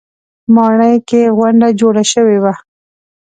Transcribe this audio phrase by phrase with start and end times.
[0.55, 2.53] ماڼۍ کې غونډه جوړه شوې وه.